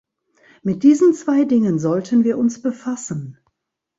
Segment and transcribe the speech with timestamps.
[0.63, 3.37] Mit diesen zwei Dingen sollten wir uns befassen.